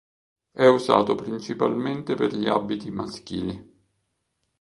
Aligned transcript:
È 0.49 0.65
usato 0.65 1.13
principalmente 1.13 2.15
per 2.15 2.35
gli 2.35 2.47
abiti 2.47 2.89
maschili. 2.89 3.73